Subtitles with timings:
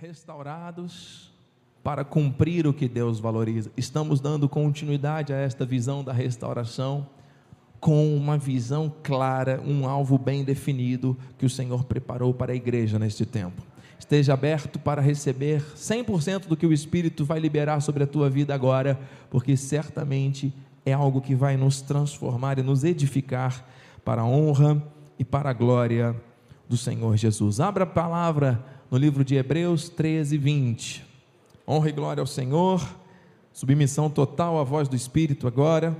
[0.00, 1.28] restaurados
[1.82, 3.68] para cumprir o que Deus valoriza.
[3.76, 7.08] Estamos dando continuidade a esta visão da restauração
[7.80, 12.96] com uma visão clara, um alvo bem definido que o Senhor preparou para a igreja
[12.96, 13.60] neste tempo.
[13.98, 18.54] Esteja aberto para receber 100% do que o Espírito vai liberar sobre a tua vida
[18.54, 20.54] agora, porque certamente
[20.86, 23.64] é algo que vai nos transformar e nos edificar
[24.04, 24.80] para a honra
[25.18, 26.14] e para a glória
[26.68, 27.58] do Senhor Jesus.
[27.58, 31.04] Abra a palavra no livro de Hebreus 13, 20.
[31.66, 32.86] Honra e glória ao Senhor,
[33.52, 35.96] submissão total à voz do Espírito agora.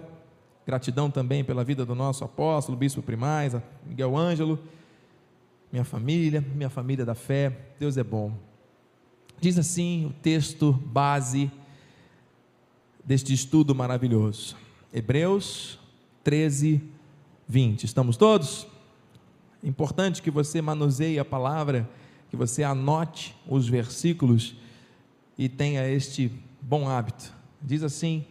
[0.67, 3.55] Gratidão também pela vida do nosso apóstolo, bispo primaz,
[3.87, 4.59] Miguel Ângelo,
[5.71, 7.53] minha família, minha família da fé.
[7.79, 8.33] Deus é bom.
[9.41, 11.51] Diz assim o texto base
[13.05, 14.57] deste estudo maravilhoso.
[14.93, 15.79] Hebreus
[16.25, 16.83] 13,
[17.47, 17.85] 20.
[17.85, 18.67] Estamos todos?
[19.63, 21.89] Importante que você manuseie a palavra,
[22.31, 24.57] que você anote os versículos
[25.37, 27.33] e tenha este bom hábito.
[27.63, 28.25] Diz assim: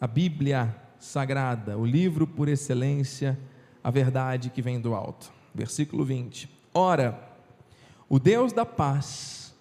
[0.00, 3.38] a Bíblia Sagrada, o livro por excelência,
[3.82, 5.32] a verdade que vem do alto.
[5.54, 6.48] Versículo 20.
[6.74, 7.28] Ora,
[8.08, 9.54] o Deus da paz,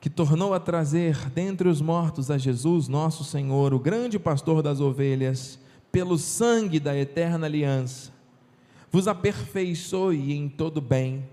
[0.00, 4.80] que tornou a trazer dentre os mortos a Jesus, nosso Senhor, o grande pastor das
[4.80, 5.58] ovelhas,
[5.90, 8.12] pelo sangue da eterna aliança,
[8.90, 11.24] vos aperfeiçoe em todo bem,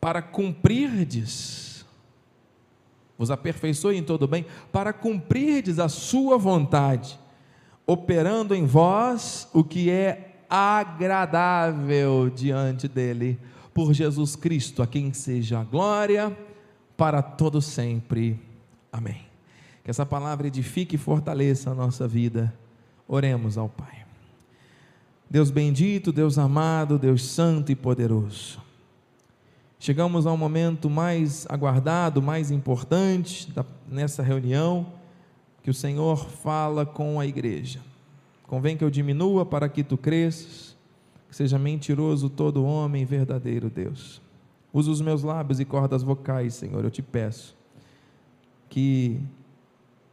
[0.00, 1.84] para cumprirdes,
[3.16, 7.18] vos aperfeiçoe em todo bem, para cumprirdes a sua vontade,
[7.86, 13.38] operando em vós o que é agradável diante dele,
[13.74, 16.36] por Jesus Cristo, a quem seja a glória
[16.96, 18.40] para todo sempre.
[18.90, 19.20] Amém.
[19.84, 22.52] Que essa palavra edifique e fortaleça a nossa vida.
[23.06, 24.04] Oremos ao Pai.
[25.30, 28.67] Deus bendito, Deus amado, Deus santo e poderoso.
[29.78, 34.86] Chegamos ao momento mais aguardado, mais importante da, nessa reunião,
[35.62, 37.80] que o Senhor fala com a igreja.
[38.46, 40.76] Convém que eu diminua para que tu cresças,
[41.28, 44.20] que seja mentiroso todo homem, verdadeiro Deus.
[44.72, 47.56] Usa os meus lábios e cordas vocais, Senhor, eu te peço,
[48.68, 49.20] que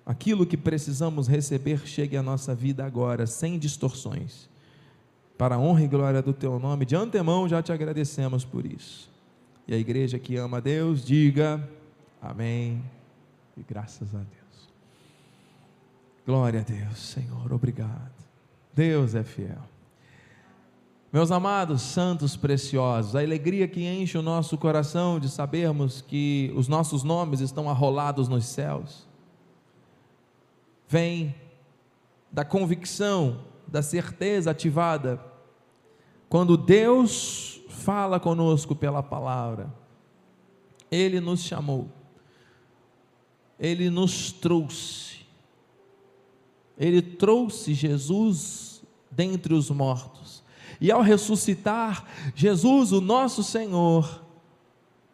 [0.06, 4.50] aquilo que precisamos receber chegue à nossa vida agora, sem distorções
[5.38, 6.86] para a honra e glória do teu nome.
[6.86, 9.15] De antemão já te agradecemos por isso.
[9.68, 11.68] E a igreja que ama a Deus, diga
[12.22, 12.84] amém
[13.58, 14.70] e graças a Deus.
[16.26, 18.14] Glória a Deus, Senhor, obrigado.
[18.74, 19.64] Deus é fiel.
[21.12, 26.68] Meus amados santos preciosos, a alegria que enche o nosso coração de sabermos que os
[26.68, 29.08] nossos nomes estão arrolados nos céus,
[30.90, 31.34] vem
[32.30, 35.24] da convicção da certeza ativada
[36.28, 37.55] quando Deus
[37.86, 39.72] fala conosco pela palavra.
[40.90, 41.88] Ele nos chamou,
[43.60, 45.20] ele nos trouxe,
[46.78, 50.44] ele trouxe Jesus dentre os mortos,
[50.82, 54.24] e ao ressuscitar, Jesus, o nosso Senhor,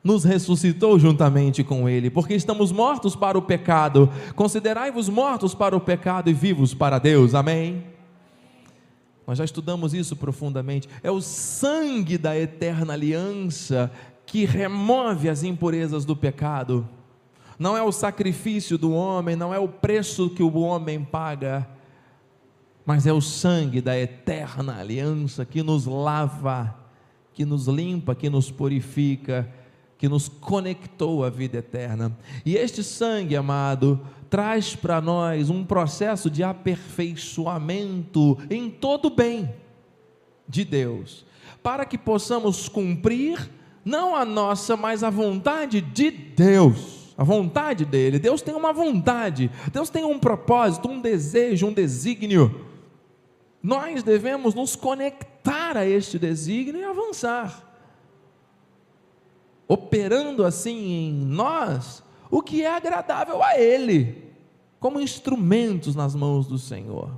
[0.04, 4.10] nos ressuscitou juntamente com Ele, porque estamos mortos para o pecado.
[4.36, 7.36] Considerai-vos mortos para o pecado e vivos para Deus.
[7.36, 7.91] Amém.
[9.32, 10.90] Nós já estudamos isso profundamente.
[11.02, 13.90] É o sangue da eterna aliança
[14.26, 16.86] que remove as impurezas do pecado.
[17.58, 21.66] Não é o sacrifício do homem, não é o preço que o homem paga,
[22.86, 26.78] mas é o sangue da eterna aliança que nos lava,
[27.34, 29.50] que nos limpa, que nos purifica,
[30.02, 32.18] que nos conectou à vida eterna.
[32.44, 34.02] E este sangue, amado,
[34.32, 39.54] traz para nós um processo de aperfeiçoamento em todo o bem
[40.48, 41.24] de Deus,
[41.62, 43.48] para que possamos cumprir
[43.86, 48.18] não a nossa, mas a vontade de Deus, a vontade dele.
[48.18, 52.66] Deus tem uma vontade, Deus tem um propósito, um desejo, um desígnio.
[53.62, 57.71] Nós devemos nos conectar a este desígnio e avançar,
[59.72, 64.34] operando assim em nós o que é agradável a Ele,
[64.82, 67.18] como instrumentos nas mãos do Senhor,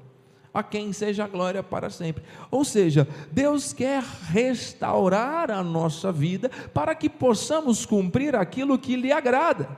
[0.53, 2.23] a quem seja a glória para sempre.
[2.51, 9.11] Ou seja, Deus quer restaurar a nossa vida para que possamos cumprir aquilo que lhe
[9.11, 9.75] agrada.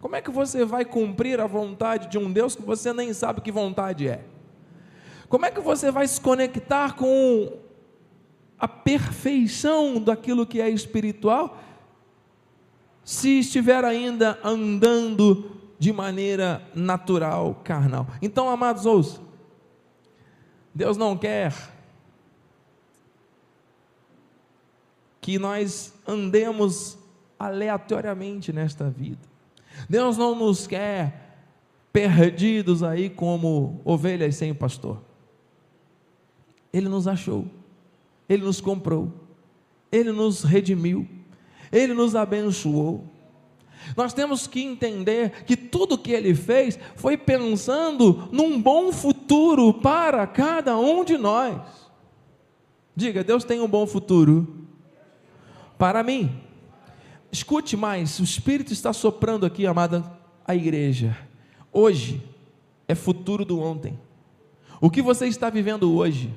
[0.00, 3.40] Como é que você vai cumprir a vontade de um Deus que você nem sabe
[3.40, 4.24] que vontade é?
[5.28, 7.63] Como é que você vai se conectar com
[8.58, 11.60] a perfeição daquilo que é espiritual
[13.04, 18.06] se estiver ainda andando de maneira natural, carnal.
[18.22, 19.20] Então, amados, ouça.
[20.74, 21.52] Deus não quer
[25.20, 26.98] que nós andemos
[27.38, 29.26] aleatoriamente nesta vida.
[29.88, 31.38] Deus não nos quer
[31.92, 35.00] perdidos aí como ovelhas sem pastor.
[36.72, 37.46] Ele nos achou,
[38.28, 39.12] Ele nos comprou,
[39.90, 41.08] Ele nos redimiu,
[41.70, 43.04] Ele nos abençoou.
[43.96, 50.26] Nós temos que entender que tudo que Ele fez foi pensando num bom futuro para
[50.26, 51.60] cada um de nós.
[52.96, 54.66] Diga, Deus tem um bom futuro
[55.76, 56.40] para mim.
[57.30, 60.04] Escute mais, o Espírito está soprando aqui, amada,
[60.46, 61.18] a igreja.
[61.72, 62.22] Hoje
[62.86, 63.98] é futuro do ontem.
[64.80, 66.32] O que você está vivendo hoje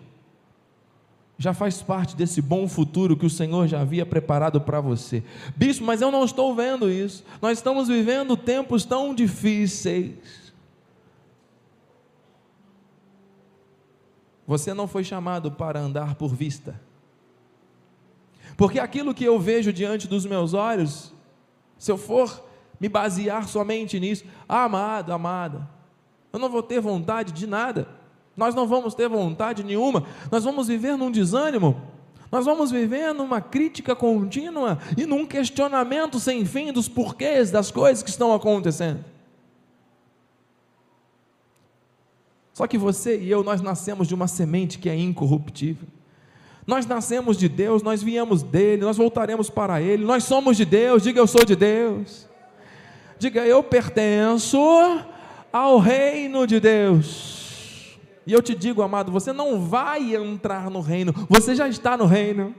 [1.38, 5.24] já faz parte desse bom futuro que o Senhor já havia preparado para você.
[5.56, 7.24] Bispo, mas eu não estou vendo isso.
[7.40, 10.16] Nós estamos vivendo tempos tão difíceis.
[14.48, 16.80] Você não foi chamado para andar por vista.
[18.56, 21.14] Porque aquilo que eu vejo diante dos meus olhos,
[21.78, 22.44] se eu for
[22.80, 25.70] me basear somente nisso, amado, amada,
[26.34, 27.97] eu não vou ter vontade de nada
[28.38, 31.82] nós não vamos ter vontade nenhuma, nós vamos viver num desânimo,
[32.32, 38.04] nós vamos viver numa crítica contínua e num questionamento sem fim dos porquês das coisas
[38.04, 39.04] que estão acontecendo.
[42.54, 45.88] Só que você e eu, nós nascemos de uma semente que é incorruptível.
[46.66, 51.04] Nós nascemos de Deus, nós viemos dele, nós voltaremos para ele, nós somos de Deus,
[51.04, 52.28] diga eu sou de Deus.
[53.18, 54.60] Diga eu pertenço
[55.52, 57.37] ao reino de Deus.
[58.28, 62.06] E eu te digo, amado, você não vai entrar no reino, você já está no
[62.06, 62.54] reino.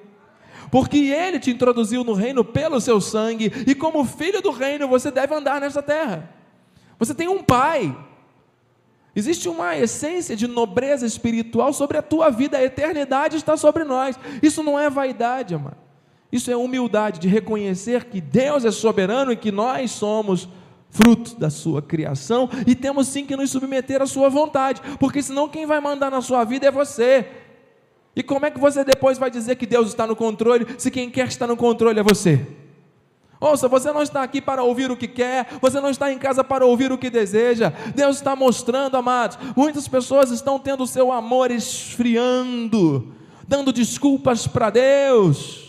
[0.70, 5.11] Porque ele te introduziu no reino pelo seu sangue, e como filho do reino, você
[5.11, 6.31] deve andar nessa terra.
[6.99, 7.94] Você tem um pai.
[9.15, 14.19] Existe uma essência de nobreza espiritual sobre a tua vida, a eternidade está sobre nós.
[14.43, 15.76] Isso não é vaidade, amado.
[16.32, 20.49] Isso é humildade de reconhecer que Deus é soberano e que nós somos
[20.99, 25.49] fruto da sua criação, e temos sim que nos submeter à sua vontade, porque senão
[25.49, 27.25] quem vai mandar na sua vida é você.
[28.17, 31.09] E como é que você depois vai dizer que Deus está no controle, se quem
[31.09, 32.45] quer estar no controle é você?
[33.41, 36.43] Ouça, você não está aqui para ouvir o que quer, você não está em casa
[36.43, 37.73] para ouvir o que deseja.
[37.95, 39.39] Deus está mostrando, amados.
[39.56, 43.15] Muitas pessoas estão tendo o seu amor esfriando,
[43.47, 45.68] dando desculpas para Deus.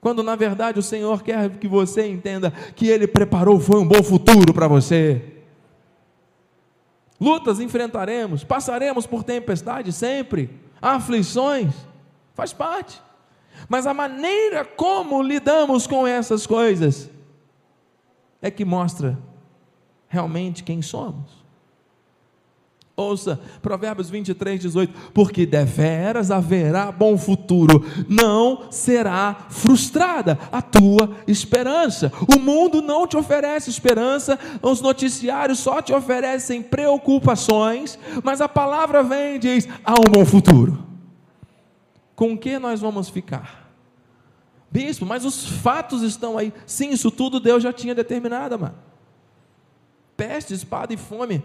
[0.00, 4.02] Quando na verdade o Senhor quer que você entenda que Ele preparou foi um bom
[4.02, 5.38] futuro para você.
[7.20, 10.50] Lutas enfrentaremos, passaremos por tempestade sempre,
[10.80, 11.74] aflições,
[12.34, 13.02] faz parte.
[13.68, 17.10] Mas a maneira como lidamos com essas coisas
[18.40, 19.18] é que mostra
[20.06, 21.47] realmente quem somos.
[22.98, 32.10] Ouça, Provérbios 23, 18: Porque deveras haverá bom futuro, não será frustrada a tua esperança.
[32.34, 39.04] O mundo não te oferece esperança, os noticiários só te oferecem preocupações, mas a palavra
[39.04, 40.84] vem e diz: há um bom futuro.
[42.16, 43.70] Com que nós vamos ficar?
[44.72, 46.52] Bispo, mas os fatos estão aí.
[46.66, 48.74] Sim, isso tudo Deus já tinha determinado, mano.
[50.16, 51.44] Peste, espada e fome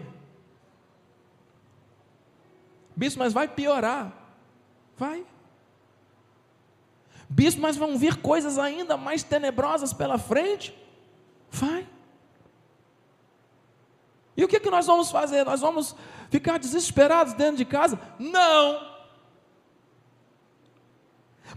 [2.96, 4.12] Bispo, mas vai piorar.
[4.96, 5.24] Vai.
[7.28, 10.74] Bispo, mas vão vir coisas ainda mais tenebrosas pela frente.
[11.50, 11.86] Vai.
[14.36, 15.44] E o que, que nós vamos fazer?
[15.44, 15.94] Nós vamos
[16.30, 17.98] ficar desesperados dentro de casa?
[18.18, 18.94] Não!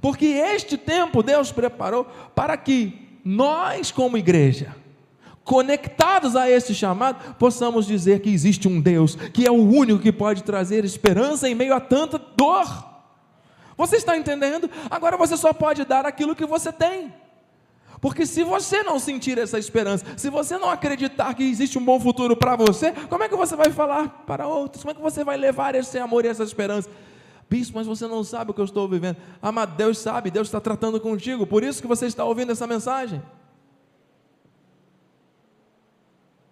[0.02, 4.76] Porque este tempo Deus preparou para que nós, como igreja,
[5.48, 10.12] conectados a esse chamado, possamos dizer que existe um Deus que é o único que
[10.12, 12.68] pode trazer esperança em meio a tanta dor.
[13.78, 14.70] Você está entendendo?
[14.92, 17.14] Agora você só pode dar aquilo que você tem.
[18.02, 21.98] Porque se você não sentir essa esperança, se você não acreditar que existe um bom
[21.98, 24.84] futuro para você, como é que você vai falar para outros?
[24.84, 26.90] Como é que você vai levar esse amor e essa esperança?
[27.50, 29.16] Bispo, mas você não sabe o que eu estou vivendo.
[29.42, 33.22] Mas Deus sabe, Deus está tratando contigo, por isso que você está ouvindo essa mensagem.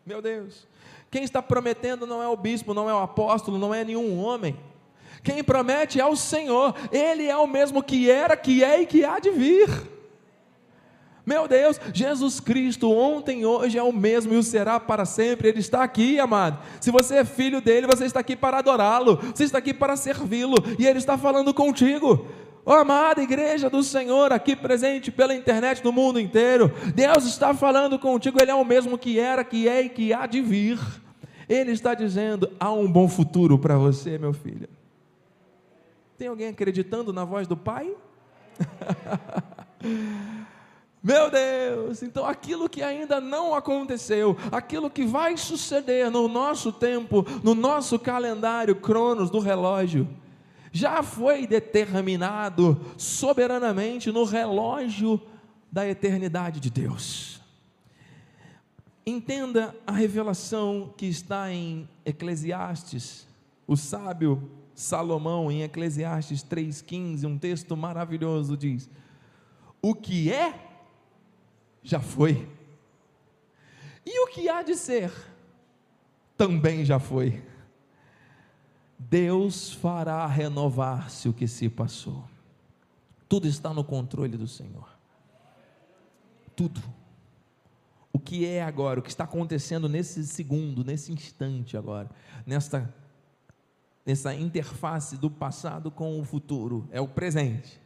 [0.05, 0.67] Meu Deus.
[1.09, 4.55] Quem está prometendo não é o bispo, não é o apóstolo, não é nenhum homem.
[5.24, 6.75] Quem promete é o Senhor.
[6.91, 9.67] Ele é o mesmo que era, que é e que há de vir.
[11.25, 15.47] Meu Deus, Jesus Cristo ontem, hoje é o mesmo e o será para sempre.
[15.47, 16.59] Ele está aqui, amado.
[16.79, 20.57] Se você é filho dele, você está aqui para adorá-lo, você está aqui para servi-lo,
[20.77, 22.27] e ele está falando contigo.
[22.67, 28.00] Oh, amada igreja do Senhor, aqui presente pela internet no mundo inteiro, Deus está falando
[28.00, 30.79] contigo, Ele é o mesmo que era, que é e que há de vir.
[31.48, 34.67] Ele está dizendo: há um bom futuro para você, meu filho.
[36.17, 37.93] Tem alguém acreditando na voz do Pai?
[41.03, 47.24] Meu Deus, então aquilo que ainda não aconteceu, aquilo que vai suceder no nosso tempo,
[47.43, 50.07] no nosso calendário cronos do relógio,
[50.75, 55.22] já foi determinado soberanamente no relógio
[55.72, 57.39] da eternidade de Deus.
[59.05, 63.25] Entenda a revelação que está em Eclesiastes,
[63.65, 68.89] o sábio Salomão, em Eclesiastes 3,15, um texto maravilhoso, diz:
[69.82, 70.60] O que é
[71.82, 72.50] já foi.
[74.05, 75.10] E o que há de ser
[76.36, 77.41] também já foi.
[78.97, 82.23] Deus fará renovar-se o que se passou.
[83.27, 84.89] Tudo está no controle do Senhor.
[86.55, 86.81] Tudo.
[88.13, 92.09] O que é agora, o que está acontecendo nesse segundo, nesse instante agora,
[92.45, 92.93] nesta
[94.05, 97.81] nessa interface do passado com o futuro, é o presente.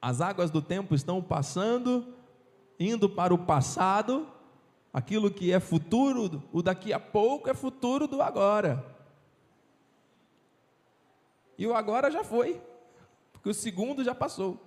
[0.00, 2.14] As águas do tempo estão passando,
[2.80, 4.26] indo para o passado,
[4.98, 8.84] aquilo que é futuro, o daqui a pouco é futuro do agora.
[11.56, 12.60] E o agora já foi,
[13.32, 14.60] porque o segundo já passou.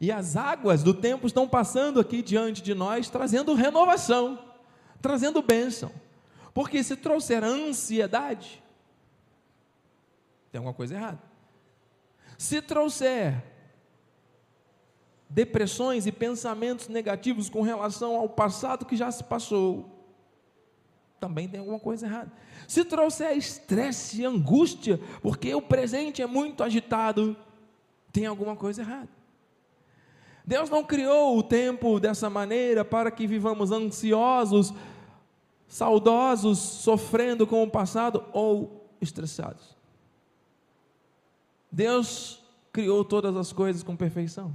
[0.00, 4.38] E as águas do tempo estão passando aqui diante de nós, trazendo renovação,
[5.02, 5.90] trazendo bênção.
[6.52, 8.62] Porque se trouxer ansiedade,
[10.52, 11.22] tem alguma coisa errada.
[12.38, 13.42] Se trouxer
[15.34, 19.90] depressões e pensamentos negativos com relação ao passado que já se passou,
[21.18, 22.32] também tem alguma coisa errada.
[22.68, 27.36] Se trouxer estresse e angústia, porque o presente é muito agitado,
[28.12, 29.08] tem alguma coisa errada.
[30.46, 34.72] Deus não criou o tempo dessa maneira para que vivamos ansiosos,
[35.66, 39.76] saudosos, sofrendo com o passado ou estressados.
[41.72, 44.54] Deus criou todas as coisas com perfeição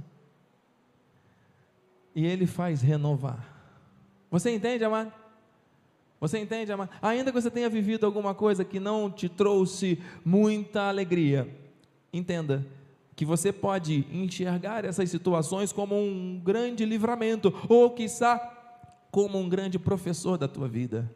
[2.14, 3.46] e Ele faz renovar.
[4.30, 5.12] Você entende, amado?
[6.20, 6.90] Você entende, amado?
[7.00, 11.48] Ainda que você tenha vivido alguma coisa que não te trouxe muita alegria,
[12.12, 12.66] entenda
[13.16, 18.38] que você pode enxergar essas situações como um grande livramento, ou quiçá
[19.10, 21.10] como um grande professor da tua vida,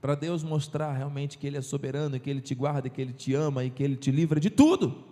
[0.00, 3.34] para Deus mostrar realmente que Ele é soberano, que Ele te guarda, que Ele te
[3.34, 5.04] ama e que Ele te livra de tudo.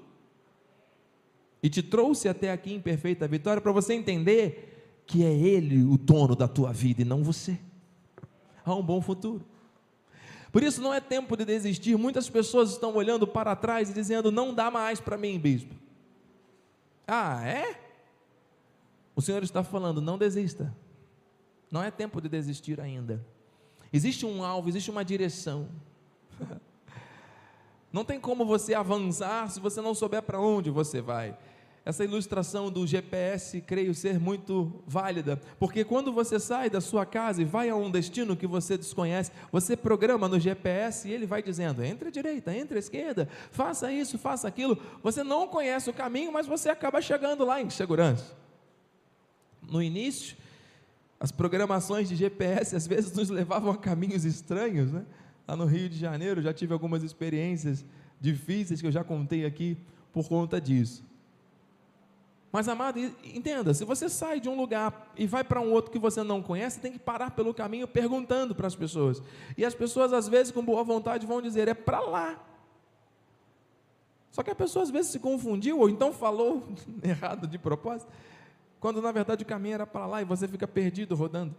[1.63, 4.78] E te trouxe até aqui em perfeita vitória para você entender
[5.09, 7.59] que é Ele o dono da tua vida e não você.
[8.63, 9.43] Há um bom futuro.
[10.53, 11.97] Por isso não é tempo de desistir.
[11.97, 15.75] Muitas pessoas estão olhando para trás e dizendo: não dá mais para mim, bispo.
[17.07, 17.81] Ah, é?
[19.17, 20.77] O Senhor está falando: não desista.
[21.71, 23.25] Não é tempo de desistir ainda.
[23.91, 25.69] Existe um alvo, existe uma direção.
[27.91, 31.35] Não tem como você avançar se você não souber para onde você vai.
[31.89, 37.41] Essa ilustração do GPS, creio ser muito válida, porque quando você sai da sua casa
[37.41, 41.43] e vai a um destino que você desconhece, você programa no GPS e ele vai
[41.43, 44.77] dizendo: entre à direita, entre à esquerda, faça isso, faça aquilo.
[45.03, 48.37] Você não conhece o caminho, mas você acaba chegando lá em segurança.
[49.63, 50.37] No início,
[51.19, 55.07] as programações de GPS às vezes nos levavam a caminhos estranhos, né?
[55.49, 57.83] Lá no Rio de Janeiro já tive algumas experiências
[58.21, 59.79] difíceis que eu já contei aqui
[60.13, 61.08] por conta disso.
[62.51, 65.99] Mas, amado, entenda: se você sai de um lugar e vai para um outro que
[65.99, 69.23] você não conhece, tem que parar pelo caminho perguntando para as pessoas.
[69.57, 72.45] E as pessoas, às vezes, com boa vontade, vão dizer: é para lá.
[74.31, 76.63] Só que a pessoa, às vezes, se confundiu ou então falou
[77.03, 78.11] errado de propósito,
[78.81, 81.55] quando na verdade o caminho era para lá e você fica perdido rodando.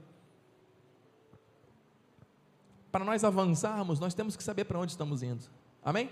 [2.91, 5.43] Para nós avançarmos, nós temos que saber para onde estamos indo.
[5.83, 6.09] Amém?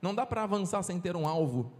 [0.00, 1.70] Não dá para avançar sem ter um alvo.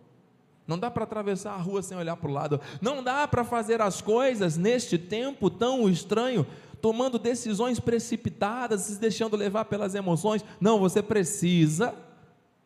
[0.67, 2.61] Não dá para atravessar a rua sem olhar para o lado.
[2.81, 6.47] Não dá para fazer as coisas neste tempo tão estranho,
[6.81, 10.45] tomando decisões precipitadas, se deixando levar pelas emoções.
[10.61, 11.95] Não, você precisa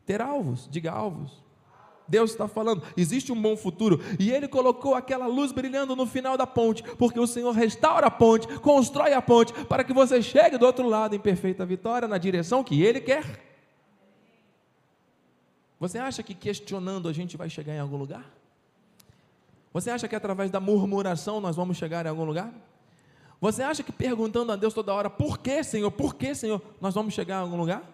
[0.04, 0.68] ter alvos.
[0.70, 1.46] Diga alvos.
[2.08, 6.36] Deus está falando, existe um bom futuro, e Ele colocou aquela luz brilhando no final
[6.36, 10.56] da ponte, porque o Senhor restaura a ponte, constrói a ponte, para que você chegue
[10.56, 13.55] do outro lado em perfeita vitória, na direção que Ele quer.
[15.78, 18.24] Você acha que questionando a gente vai chegar em algum lugar?
[19.72, 22.52] Você acha que através da murmuração nós vamos chegar em algum lugar?
[23.40, 26.94] Você acha que perguntando a Deus toda hora, por que, Senhor, por que, Senhor, nós
[26.94, 27.84] vamos chegar em algum lugar?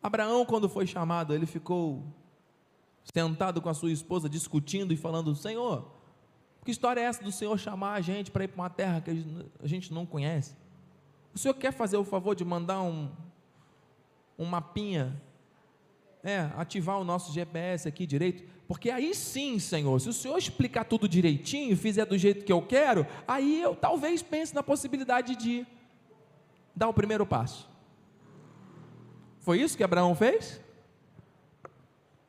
[0.00, 2.04] Abraão, quando foi chamado, ele ficou
[3.12, 5.90] sentado com a sua esposa, discutindo e falando: Senhor,
[6.64, 9.10] que história é essa do Senhor chamar a gente para ir para uma terra que
[9.60, 10.54] a gente não conhece?
[11.34, 13.10] O Senhor quer fazer o favor de mandar um,
[14.38, 15.20] um mapinha
[16.22, 20.84] é, ativar o nosso GPS aqui direito, porque aí sim, Senhor, se o Senhor explicar
[20.84, 25.66] tudo direitinho, fizer do jeito que eu quero, aí eu talvez pense na possibilidade de
[26.76, 27.68] dar o primeiro passo.
[29.40, 30.60] Foi isso que Abraão fez?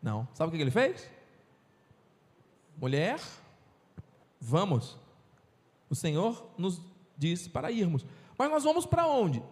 [0.02, 0.28] Não.
[0.34, 1.10] Sabe o que ele fez?
[2.78, 3.20] Mulher,
[4.40, 4.98] vamos.
[5.90, 6.82] O Senhor nos
[7.18, 8.06] disse para irmos.
[8.38, 9.44] Mas nós vamos para onde?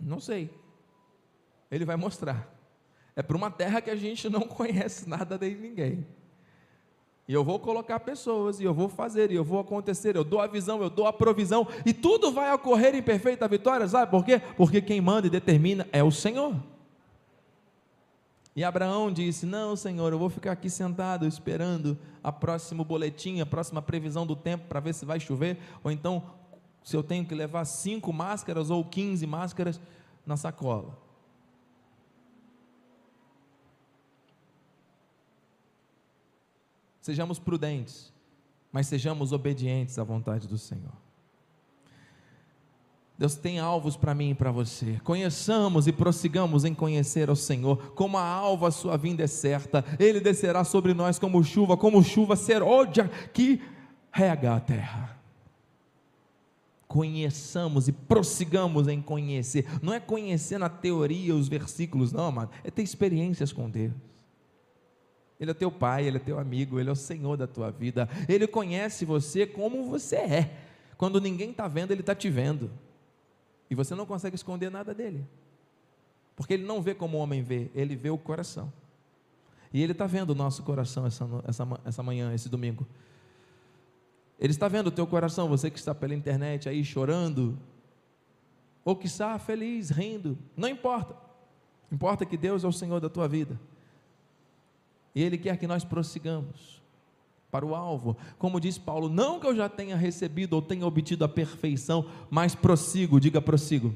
[0.00, 0.50] Não sei.
[1.74, 2.52] Ele vai mostrar.
[3.16, 6.06] É para uma terra que a gente não conhece nada de ninguém.
[7.26, 10.40] E eu vou colocar pessoas, e eu vou fazer, e eu vou acontecer, eu dou
[10.40, 14.26] a visão, eu dou a provisão, e tudo vai ocorrer em perfeita vitória, sabe por
[14.26, 14.38] quê?
[14.56, 16.54] Porque quem manda e determina é o Senhor.
[18.54, 23.46] E Abraão disse: Não, Senhor, eu vou ficar aqui sentado esperando a próximo boletim, a
[23.46, 26.22] próxima previsão do tempo para ver se vai chover, ou então
[26.82, 29.80] se eu tenho que levar cinco máscaras ou quinze máscaras
[30.26, 31.03] na sacola.
[37.04, 38.10] Sejamos prudentes,
[38.72, 40.94] mas sejamos obedientes à vontade do Senhor.
[43.18, 44.98] Deus tem alvos para mim e para você.
[45.04, 47.92] Conheçamos e prossigamos em conhecer ao Senhor.
[47.92, 49.84] Como a alva, a sua vinda é certa.
[49.98, 53.60] Ele descerá sobre nós como chuva, como chuva seródia que
[54.10, 55.10] rega a terra
[56.86, 59.66] conheçamos e prossigamos em conhecer.
[59.82, 62.52] Não é conhecer na teoria os versículos, não, amado.
[62.62, 63.92] É ter experiências com Deus.
[65.38, 68.08] Ele é teu pai, ele é teu amigo, ele é o Senhor da tua vida.
[68.28, 70.58] Ele conhece você como você é.
[70.96, 72.70] Quando ninguém está vendo, ele está te vendo.
[73.68, 75.26] E você não consegue esconder nada dele.
[76.36, 78.72] Porque ele não vê como o homem vê, ele vê o coração.
[79.72, 82.86] E ele está vendo o nosso coração essa, essa, essa manhã, esse domingo.
[84.38, 87.58] Ele está vendo o teu coração, você que está pela internet aí chorando,
[88.84, 91.16] ou que está feliz, rindo, não importa.
[91.90, 93.58] Importa que Deus é o Senhor da tua vida.
[95.14, 96.82] E Ele quer que nós prossigamos
[97.50, 98.16] para o alvo.
[98.38, 102.54] Como diz Paulo, não que eu já tenha recebido ou tenha obtido a perfeição, mas
[102.54, 103.94] prossigo, diga prossigo.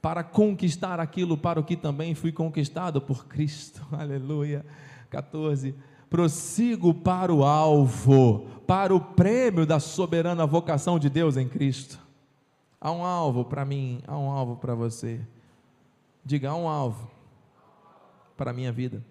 [0.00, 3.86] Para conquistar aquilo para o que também fui conquistado por Cristo.
[3.92, 4.64] Aleluia.
[5.10, 5.74] 14
[6.10, 12.00] prossigo para o alvo, para o prêmio da soberana vocação de Deus em Cristo.
[12.80, 15.20] Há um alvo para mim, há um alvo para você.
[16.24, 17.08] Diga, há um alvo
[18.36, 19.04] para a minha vida.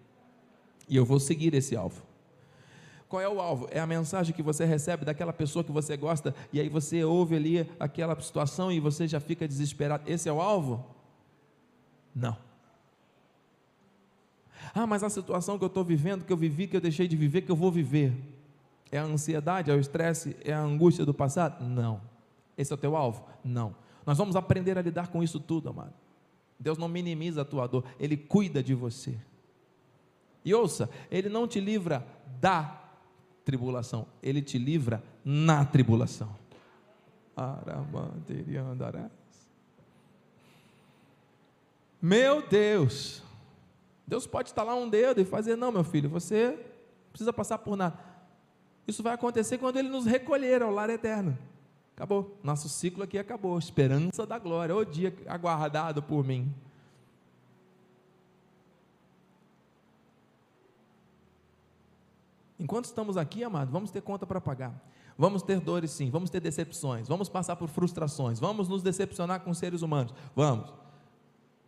[0.90, 2.02] E eu vou seguir esse alvo.
[3.08, 3.68] Qual é o alvo?
[3.72, 7.36] É a mensagem que você recebe daquela pessoa que você gosta, e aí você ouve
[7.36, 10.04] ali aquela situação e você já fica desesperado.
[10.06, 10.86] Esse é o alvo?
[12.14, 12.38] Não.
[14.74, 17.16] Ah, mas a situação que eu estou vivendo, que eu vivi, que eu deixei de
[17.16, 18.14] viver, que eu vou viver.
[18.92, 21.64] É a ansiedade, é o estresse, é a angústia do passado?
[21.64, 22.02] Não.
[22.58, 23.26] Esse é o teu alvo?
[23.44, 23.76] Não.
[24.06, 25.94] Nós vamos aprender a lidar com isso tudo, amado.
[26.60, 29.18] Deus não minimiza a tua dor, Ele cuida de você.
[30.50, 32.04] E ouça, Ele não te livra
[32.42, 32.82] da
[33.46, 36.36] tribulação, Ele te livra na tribulação.
[42.02, 43.22] Meu Deus,
[44.08, 46.58] Deus pode estalar um dedo e fazer, não, meu filho, você
[47.12, 48.00] precisa passar por nada.
[48.88, 51.38] Isso vai acontecer quando Ele nos recolher ao lar eterno.
[51.96, 52.40] Acabou.
[52.42, 53.60] Nosso ciclo aqui acabou.
[53.60, 54.76] Esperança da glória.
[54.76, 56.52] O dia aguardado por mim.
[62.60, 64.74] Enquanto estamos aqui, amado, vamos ter conta para pagar.
[65.18, 69.54] Vamos ter dores sim, vamos ter decepções, vamos passar por frustrações, vamos nos decepcionar com
[69.54, 70.14] seres humanos.
[70.36, 70.74] Vamos.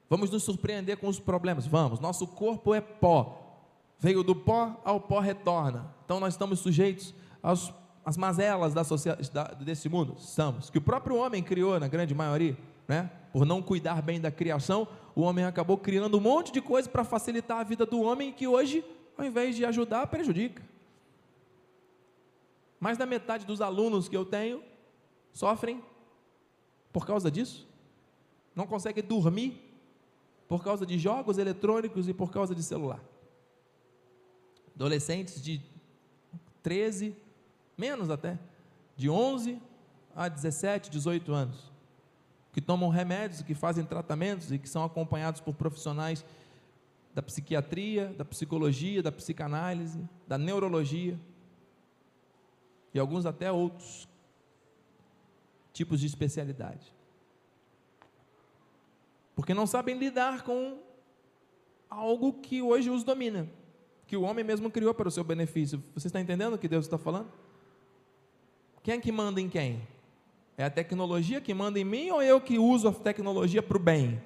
[0.10, 1.66] Vamos nos surpreender com os problemas?
[1.66, 2.00] Vamos.
[2.00, 3.42] Nosso corpo é pó.
[4.00, 5.94] Veio do pó ao pó retorna.
[6.04, 7.74] Então nós estamos sujeitos às,
[8.04, 10.16] às mazelas da sociedade, desse mundo?
[10.18, 10.70] Estamos.
[10.70, 13.10] Que o próprio homem criou, na grande maioria, né?
[13.32, 17.04] Por não cuidar bem da criação, o homem acabou criando um monte de coisa para
[17.04, 18.84] facilitar a vida do homem que hoje,
[19.18, 20.71] ao invés de ajudar, prejudica.
[22.82, 24.64] Mais da metade dos alunos que eu tenho
[25.32, 25.84] sofrem
[26.92, 27.68] por causa disso.
[28.56, 29.72] Não conseguem dormir
[30.48, 33.00] por causa de jogos eletrônicos e por causa de celular.
[34.74, 35.62] Adolescentes de
[36.64, 37.16] 13,
[37.78, 38.40] menos até,
[38.98, 39.62] de 11
[40.16, 41.72] a 17, 18 anos,
[42.52, 46.26] que tomam remédios, que fazem tratamentos e que são acompanhados por profissionais
[47.14, 51.20] da psiquiatria, da psicologia, da psicanálise, da neurologia
[52.94, 54.08] e alguns até outros
[55.74, 56.94] tipos de especialidade
[59.42, 60.78] porque não sabem lidar com
[61.90, 63.50] algo que hoje os domina,
[64.06, 65.84] que o homem mesmo criou para o seu benefício.
[65.96, 67.32] Você está entendendo o que Deus está falando?
[68.84, 69.82] Quem é que manda em quem?
[70.58, 73.80] É a tecnologia que manda em mim ou eu que uso a tecnologia para o
[73.80, 74.22] bem?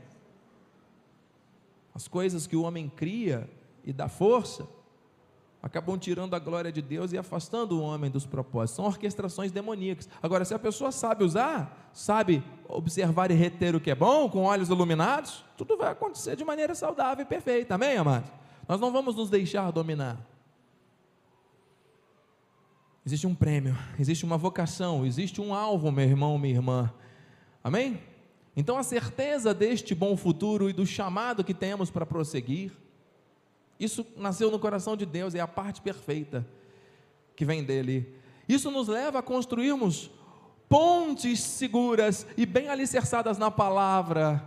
[1.94, 3.50] As coisas que o homem cria
[3.86, 4.68] e dá força
[5.66, 8.76] acabam tirando a glória de Deus e afastando o homem dos propósitos.
[8.76, 10.08] São orquestrações demoníacas.
[10.22, 14.44] Agora, se a pessoa sabe usar, sabe observar e reter o que é bom, com
[14.44, 17.74] olhos iluminados, tudo vai acontecer de maneira saudável e perfeita.
[17.74, 18.30] Amém, amados?
[18.68, 20.24] Nós não vamos nos deixar dominar.
[23.04, 26.94] Existe um prêmio, existe uma vocação, existe um alvo, meu irmão, minha irmã.
[27.64, 28.00] Amém?
[28.56, 32.72] Então, a certeza deste bom futuro e do chamado que temos para prosseguir,
[33.80, 36.46] isso nasceu no coração de Deus, é a parte perfeita
[37.36, 38.16] que vem dele.
[38.48, 40.10] Isso nos leva a construirmos
[40.70, 44.44] pontes seguras e bem alicerçadas na palavra,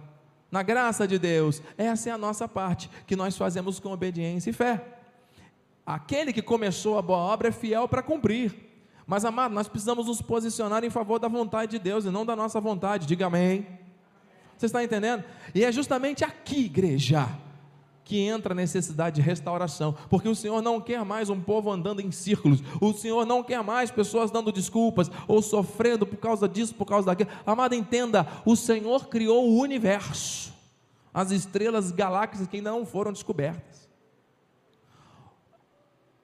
[0.51, 1.63] na graça de Deus.
[1.77, 4.85] Essa é a nossa parte, que nós fazemos com obediência e fé.
[5.85, 8.55] Aquele que começou a boa obra é fiel para cumprir.
[9.07, 12.37] Mas, amado, nós precisamos nos posicionar em favor da vontade de Deus e não da
[12.37, 13.07] nossa vontade.
[13.07, 13.67] Diga amém.
[14.57, 15.25] Você está entendendo?
[15.55, 17.27] E é justamente aqui, igreja,
[18.09, 22.01] que entra a necessidade de restauração, porque o Senhor não quer mais um povo andando
[22.01, 26.75] em círculos, o Senhor não quer mais pessoas dando desculpas ou sofrendo por causa disso,
[26.75, 27.29] por causa daquilo.
[27.45, 30.55] Amado, entenda: o Senhor criou o universo,
[31.13, 33.87] as estrelas, galáxias que ainda não foram descobertas.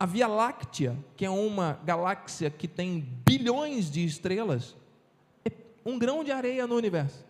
[0.00, 4.74] A Via Láctea, que é uma galáxia que tem bilhões de estrelas,
[5.44, 5.52] é
[5.84, 7.26] um grão de areia no universo.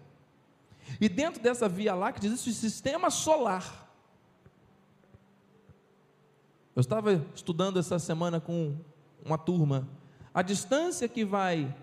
[1.01, 3.84] E dentro dessa Via Láctea existe o sistema solar
[6.75, 8.77] eu estava estudando essa semana com
[9.25, 9.89] uma turma.
[10.33, 11.75] A distância que vai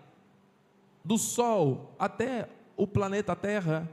[1.04, 3.90] do Sol até o planeta Terra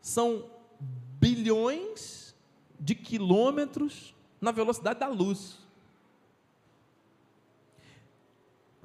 [0.00, 0.44] são
[1.20, 2.34] bilhões
[2.78, 5.58] de quilômetros na velocidade da luz.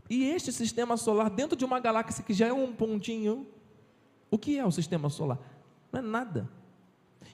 [0.09, 3.47] E este sistema solar, dentro de uma galáxia que já é um pontinho,
[4.29, 5.39] o que é o sistema solar?
[5.91, 6.49] Não é nada.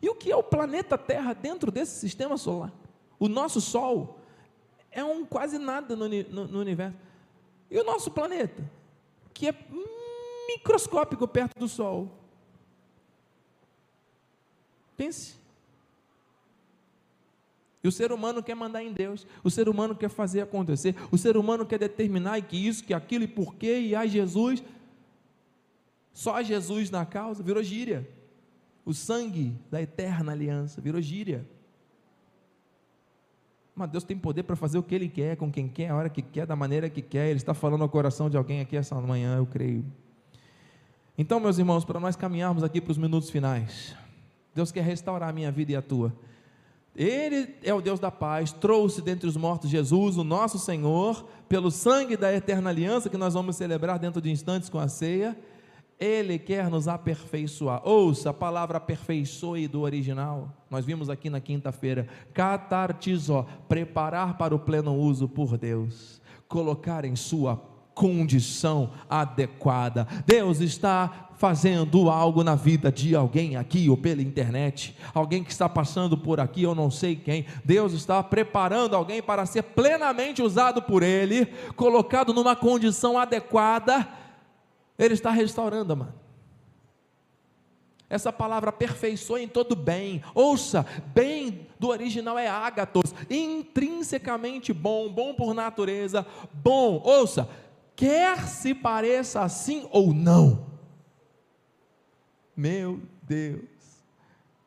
[0.02, 2.72] E o que é o planeta Terra dentro desse sistema solar?
[3.19, 4.19] O nosso Sol
[4.91, 6.97] é um quase nada no, no, no universo.
[7.69, 8.63] E o nosso planeta,
[9.34, 9.55] que é
[10.47, 12.10] microscópico perto do Sol.
[14.97, 15.38] Pense.
[17.84, 21.17] E o ser humano quer mandar em Deus, o ser humano quer fazer acontecer, o
[21.17, 24.62] ser humano quer determinar que isso, que aquilo e porquê, e a Jesus,
[26.13, 28.08] só Jesus na causa, virou gíria.
[28.84, 31.47] O sangue da eterna aliança virou gíria.
[33.80, 36.10] Mas Deus tem poder para fazer o que Ele quer, com quem quer, a hora
[36.10, 37.30] que quer, da maneira que quer.
[37.30, 39.86] Ele está falando ao coração de alguém aqui essa manhã, eu creio.
[41.18, 43.96] Então, meus irmãos, para nós caminharmos aqui para os minutos finais,
[44.54, 46.13] Deus quer restaurar a minha vida e a tua.
[46.94, 51.72] Ele é o Deus da paz, trouxe dentre os mortos Jesus, o nosso Senhor, pelo
[51.72, 55.38] sangue da eterna aliança que nós vamos celebrar dentro de instantes com a ceia.
[56.00, 57.82] Ele quer nos aperfeiçoar.
[57.84, 60.50] Ouça a palavra aperfeiçoe do original.
[60.70, 62.08] Nós vimos aqui na quinta-feira.
[62.34, 66.22] Catartizó, preparar para o pleno uso por Deus.
[66.48, 67.62] Colocar em sua
[67.94, 70.08] condição adequada.
[70.26, 75.68] Deus está fazendo algo na vida de alguém aqui ou pela internet, alguém que está
[75.68, 77.46] passando por aqui, eu não sei quem.
[77.64, 84.08] Deus está preparando alguém para ser plenamente usado por Ele, colocado numa condição adequada
[85.00, 86.14] ele está restaurando, mano.
[88.10, 90.22] Essa palavra aperfeiçoa em todo bem.
[90.34, 97.02] Ouça, bem do original é ágatos, intrinsecamente bom, bom por natureza, bom.
[97.06, 97.48] Ouça,
[97.96, 100.68] quer se pareça assim ou não.
[102.58, 103.70] Meu Deus.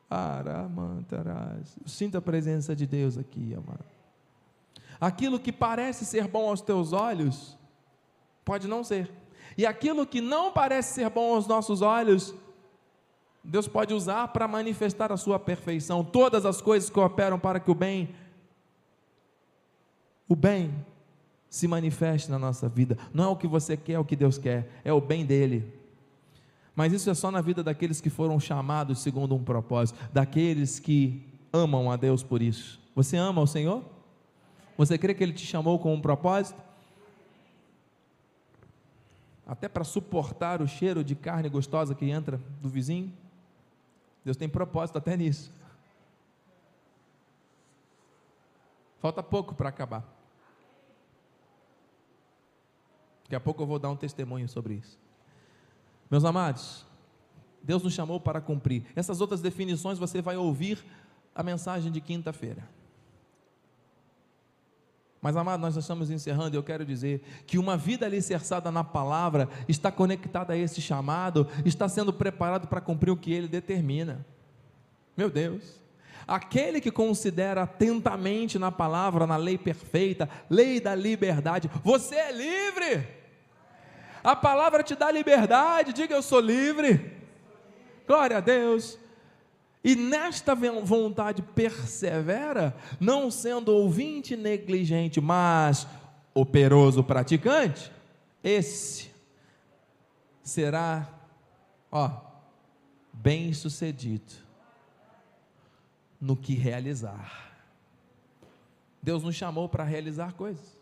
[0.08, 1.76] Aramantarás.
[1.84, 3.84] Sinta a presença de Deus aqui, amado.
[5.00, 7.58] Aquilo que parece ser bom aos teus olhos,
[8.44, 9.21] pode não ser.
[9.56, 12.34] E aquilo que não parece ser bom aos nossos olhos,
[13.44, 16.04] Deus pode usar para manifestar a sua perfeição.
[16.04, 18.14] Todas as coisas cooperam para que o bem,
[20.28, 20.72] o bem
[21.50, 22.96] se manifeste na nossa vida.
[23.12, 25.80] Não é o que você quer, é o que Deus quer, é o bem dele.
[26.74, 31.22] Mas isso é só na vida daqueles que foram chamados segundo um propósito, daqueles que
[31.52, 32.80] amam a Deus por isso.
[32.94, 33.84] Você ama o Senhor?
[34.78, 36.58] Você crê que Ele te chamou com um propósito?
[39.46, 43.12] Até para suportar o cheiro de carne gostosa que entra do vizinho.
[44.24, 45.52] Deus tem propósito até nisso.
[49.00, 50.04] Falta pouco para acabar.
[53.24, 54.98] Daqui a pouco eu vou dar um testemunho sobre isso.
[56.10, 56.86] Meus amados,
[57.62, 58.84] Deus nos chamou para cumprir.
[58.94, 60.84] Essas outras definições você vai ouvir
[61.34, 62.68] a mensagem de quinta-feira.
[65.22, 69.48] Mas, amado, nós estamos encerrando e eu quero dizer que uma vida alicerçada na palavra
[69.68, 74.26] está conectada a esse chamado, está sendo preparado para cumprir o que ele determina.
[75.16, 75.80] Meu Deus.
[76.26, 83.06] Aquele que considera atentamente na palavra, na lei perfeita, lei da liberdade, você é livre.
[84.24, 87.16] A palavra te dá liberdade, diga eu sou livre.
[88.08, 88.98] Glória a Deus.
[89.84, 95.86] E nesta vontade persevera, não sendo ouvinte negligente, mas
[96.32, 97.90] operoso praticante,
[98.42, 99.10] esse
[100.42, 101.08] será,
[101.90, 102.10] ó,
[103.12, 104.32] bem-sucedido
[106.20, 107.52] no que realizar.
[109.02, 110.78] Deus nos chamou para realizar coisas.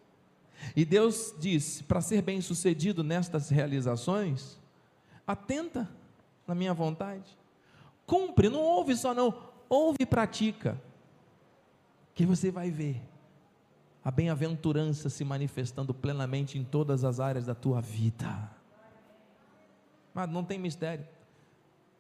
[0.77, 4.59] E Deus disse: para ser bem-sucedido nestas realizações,
[5.27, 5.89] atenta
[6.47, 7.40] na minha vontade.
[8.11, 9.33] Cumpre, não ouve só não,
[9.69, 10.77] ouve e pratica.
[12.13, 13.01] Que você vai ver
[14.05, 18.51] a bem-aventurança se manifestando plenamente em todas as áreas da tua vida.
[20.13, 21.07] Mas não tem mistério.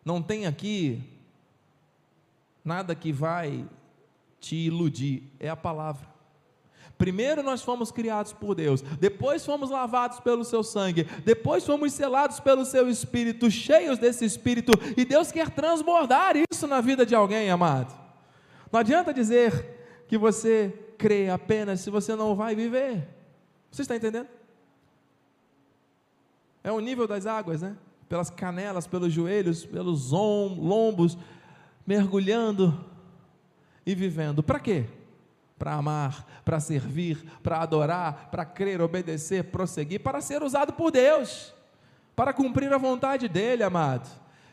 [0.04, 1.00] Não tem aqui
[2.64, 3.68] nada que vai
[4.40, 6.09] te iludir, é a palavra.
[7.00, 12.38] Primeiro nós fomos criados por Deus, depois fomos lavados pelo seu sangue, depois fomos selados
[12.40, 17.48] pelo seu espírito, cheios desse espírito, e Deus quer transbordar isso na vida de alguém,
[17.48, 17.98] amado.
[18.70, 23.08] Não adianta dizer que você crê apenas se você não vai viver.
[23.70, 24.28] Você está entendendo?
[26.62, 27.78] É o nível das águas, né?
[28.10, 31.16] Pelas canelas, pelos joelhos, pelos lombos,
[31.86, 32.78] mergulhando
[33.86, 34.42] e vivendo.
[34.42, 34.84] Para quê?
[35.60, 41.52] Para amar, para servir, para adorar, para crer, obedecer, prosseguir, para ser usado por Deus,
[42.16, 44.08] para cumprir a vontade dEle, amado.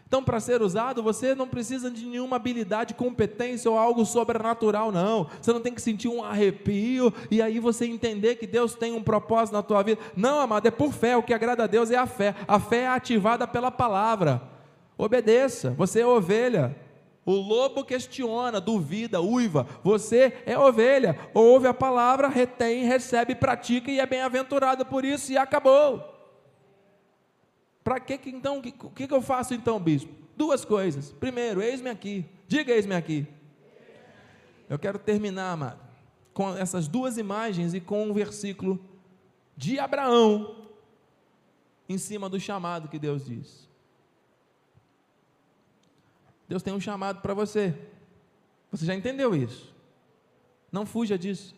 [0.06, 5.30] Então, para ser usado, você não precisa de nenhuma habilidade, competência ou algo sobrenatural, não.
[5.41, 9.04] Você não tem que sentir um arrepio e aí você entender que Deus tem um
[9.04, 10.02] propósito na tua vida.
[10.13, 11.15] Não, amado, é por fé.
[11.15, 12.36] O que agrada a Deus é a fé.
[12.46, 14.41] A fé é ativada pela palavra.
[14.98, 15.72] Obedeça.
[15.78, 16.76] Você é ovelha.
[17.28, 19.68] O lobo questiona, duvida, uiva.
[19.84, 25.38] Você é ovelha, ouve a palavra, retém, recebe, pratica e é bem-aventurado por isso e
[25.38, 26.02] acabou.
[27.84, 30.10] Para que então, o que, que, que eu faço então, bispo?
[30.38, 31.12] Duas coisas.
[31.12, 32.26] Primeiro, eis-me aqui.
[32.48, 33.28] Diga eis-me aqui.
[34.70, 35.82] Eu quero terminar, amado,
[36.34, 38.80] com essas duas imagens e com um versículo
[39.58, 40.70] de Abraão
[41.90, 43.66] em cima do chamado que Deus diz.
[46.48, 47.76] Deus tem um chamado para você.
[48.72, 49.74] Você já entendeu isso?
[50.72, 51.56] Não fuja disso.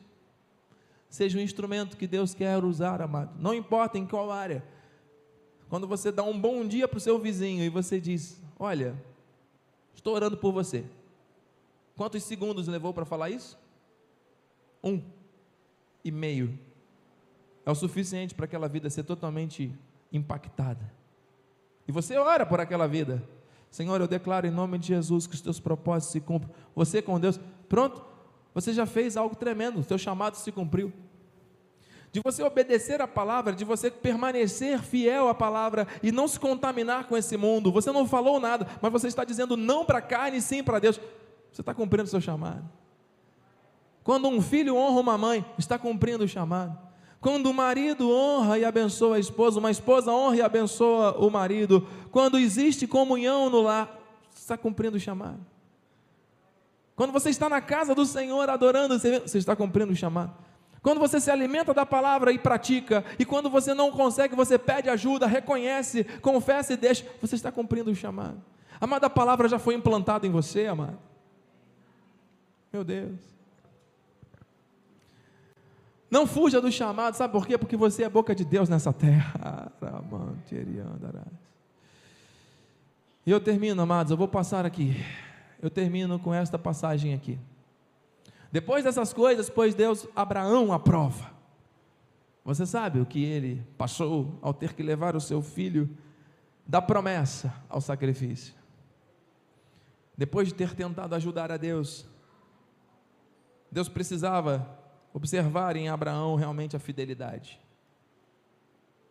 [1.10, 3.36] Seja um instrumento que Deus quer usar, amado.
[3.40, 4.64] Não importa em qual área.
[5.70, 8.96] Quando você dá um bom dia para o seu vizinho e você diz: Olha,
[9.94, 10.86] estou orando por você.
[11.96, 13.58] Quantos segundos levou para falar isso?
[14.84, 15.02] Um
[16.04, 16.58] e meio.
[17.66, 19.72] É o suficiente para aquela vida ser totalmente
[20.12, 20.92] impactada.
[21.88, 23.22] E você ora por aquela vida.
[23.70, 26.52] Senhor, eu declaro em nome de Jesus que os teus propósitos se cumpram.
[26.76, 28.04] Você com Deus, pronto,
[28.54, 30.92] você já fez algo tremendo, o teu chamado se cumpriu.
[32.12, 37.08] De você obedecer a palavra, de você permanecer fiel à palavra e não se contaminar
[37.08, 37.72] com esse mundo.
[37.72, 40.80] Você não falou nada, mas você está dizendo não para a carne e sim para
[40.80, 41.00] Deus.
[41.52, 42.68] Você está cumprindo o seu chamado.
[44.04, 46.89] Quando um filho honra uma mãe, está cumprindo o chamado.
[47.22, 51.88] Quando o marido honra e abençoa a esposa, uma esposa honra e abençoa o marido,
[52.12, 54.00] quando existe comunhão no lar,
[54.34, 55.40] está cumprindo o chamado.
[56.96, 60.34] Quando você está na casa do Senhor adorando, você está cumprindo o chamado.
[60.82, 64.90] Quando você se alimenta da palavra e pratica, e quando você não consegue, você pede
[64.90, 68.42] ajuda, reconhece, confessa e deixa, você está cumprindo o chamado.
[68.80, 70.98] Amada, a palavra já foi implantada em você, amado.
[72.72, 73.39] Meu Deus.
[76.10, 77.58] Não fuja do chamado, sabe por quê?
[77.58, 79.72] Porque você é boca de Deus nessa terra.
[83.26, 84.96] E eu termino, amados, eu vou passar aqui.
[85.62, 87.38] Eu termino com esta passagem aqui.
[88.52, 91.30] Depois dessas coisas, pois Deus Abraão a prova.
[92.44, 95.88] Você sabe o que ele passou ao ter que levar o seu filho
[96.66, 98.56] da promessa ao sacrifício.
[100.18, 102.08] Depois de ter tentado ajudar a Deus,
[103.72, 104.79] Deus precisava
[105.14, 107.60] observar em Abraão realmente a fidelidade.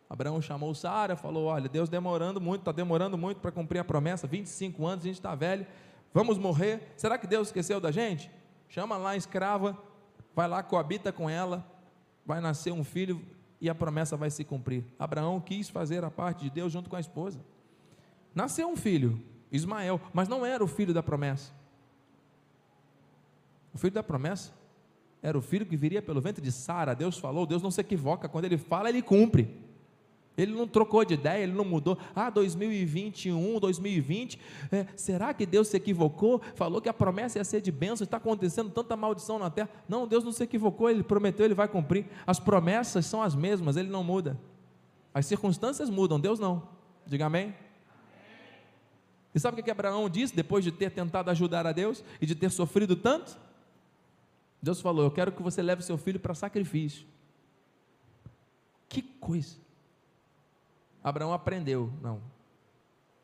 [0.09, 4.25] Abraão chamou Sara, falou: Olha, Deus demorando muito, está demorando muito para cumprir a promessa,
[4.25, 5.67] 25 anos, a gente está velho,
[6.13, 6.93] vamos morrer.
[6.97, 8.31] Será que Deus esqueceu da gente?
[8.67, 9.77] Chama lá a escrava,
[10.35, 11.65] vai lá, coabita com ela,
[12.25, 13.23] vai nascer um filho
[13.61, 14.83] e a promessa vai se cumprir.
[14.97, 17.39] Abraão quis fazer a parte de Deus junto com a esposa.
[18.33, 21.51] Nasceu um filho, Ismael, mas não era o filho da promessa.
[23.73, 24.58] O filho da promessa
[25.21, 26.93] era o filho que viria pelo ventre de Sara.
[26.93, 29.49] Deus falou, Deus não se equivoca, quando ele fala, ele cumpre.
[30.37, 31.97] Ele não trocou de ideia, ele não mudou.
[32.15, 34.39] Ah, 2021, 2020.
[34.71, 36.41] É, será que Deus se equivocou?
[36.55, 39.69] Falou que a promessa ia ser de bênção, está acontecendo tanta maldição na terra.
[39.87, 42.05] Não, Deus não se equivocou, ele prometeu, ele vai cumprir.
[42.25, 44.39] As promessas são as mesmas, ele não muda.
[45.13, 46.63] As circunstâncias mudam, Deus não.
[47.05, 47.53] Diga amém.
[49.35, 52.33] E sabe o que Abraão disse depois de ter tentado ajudar a Deus e de
[52.33, 53.37] ter sofrido tanto?
[54.61, 57.05] Deus falou: Eu quero que você leve seu filho para sacrifício.
[58.87, 59.55] Que coisa!
[61.03, 62.21] Abraão aprendeu, não.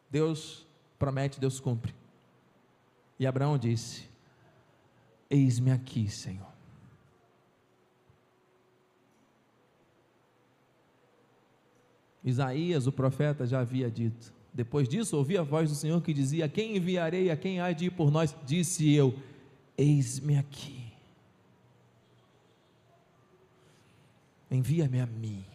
[0.10, 0.66] Deus
[0.98, 1.94] promete, Deus cumpre.
[3.20, 4.08] E Abraão disse:
[5.30, 6.56] Eis-me aqui, Senhor.
[12.24, 14.34] Isaías, o profeta, já havia dito.
[14.52, 17.86] Depois disso, ouvi a voz do Senhor que dizia: Quem enviarei a quem há de
[17.86, 18.36] ir por nós?
[18.46, 19.14] Disse eu:
[19.78, 20.85] Eis-me aqui.
[24.56, 25.46] Envia-me a mim.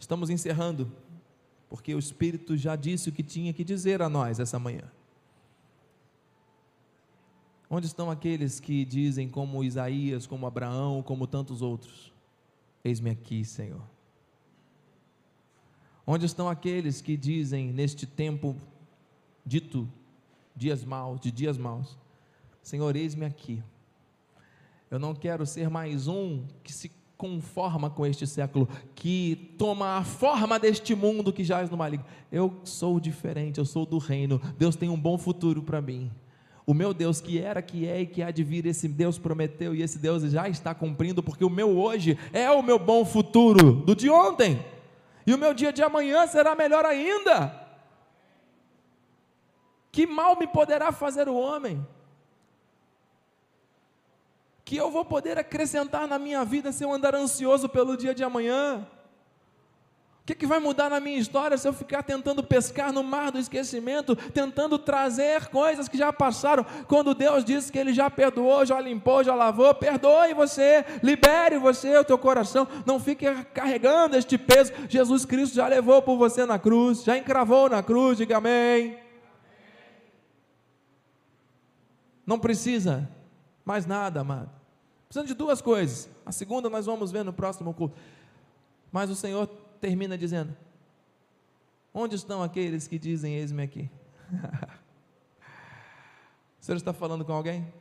[0.00, 0.90] Estamos encerrando,
[1.68, 4.90] porque o Espírito já disse o que tinha que dizer a nós essa manhã.
[7.68, 12.12] Onde estão aqueles que dizem, como Isaías, como Abraão, como tantos outros?
[12.82, 13.82] Eis-me aqui, Senhor.
[16.06, 18.56] Onde estão aqueles que dizem, neste tempo
[19.44, 19.88] dito,
[20.56, 21.98] dias maus, de dias maus,
[22.62, 23.62] Senhor, eis-me aqui.
[24.94, 30.04] Eu não quero ser mais um que se conforma com este século, que toma a
[30.04, 32.06] forma deste mundo que jaz no maligno.
[32.30, 34.40] Eu sou diferente, eu sou do reino.
[34.56, 36.12] Deus tem um bom futuro para mim.
[36.64, 39.74] O meu Deus que era, que é e que há de vir, esse Deus prometeu
[39.74, 43.72] e esse Deus já está cumprindo, porque o meu hoje é o meu bom futuro
[43.72, 44.64] do de ontem.
[45.26, 47.52] E o meu dia de amanhã será melhor ainda.
[49.90, 51.84] Que mal me poderá fazer o homem?
[54.64, 58.24] Que eu vou poder acrescentar na minha vida se eu andar ansioso pelo dia de
[58.24, 58.86] amanhã?
[60.22, 63.30] O que, que, vai mudar na minha história se eu ficar tentando pescar no mar
[63.30, 68.64] do esquecimento, tentando trazer coisas que já passaram, quando Deus disse que Ele já perdoou,
[68.64, 69.74] já limpou, já lavou?
[69.74, 74.72] Perdoe você, libere você, o teu coração, não fique carregando este peso.
[74.88, 78.96] Jesus Cristo já levou por você na cruz, já encravou na cruz, diga amém.
[82.26, 83.06] Não precisa
[83.64, 84.50] mais nada, amado.
[85.08, 86.08] Precisando de duas coisas.
[86.26, 87.96] A segunda nós vamos ver no próximo culto.
[88.90, 89.46] Mas o Senhor
[89.80, 90.56] termina dizendo:
[91.92, 93.90] Onde estão aqueles que dizem: Eis-me aqui?
[96.60, 97.72] o Senhor está falando com alguém?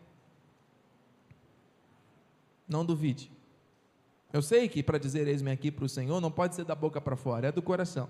[2.67, 3.31] Não duvide.
[4.31, 6.99] Eu sei que para dizer eis-me aqui para o Senhor não pode ser da boca
[6.99, 8.09] para fora, é do coração.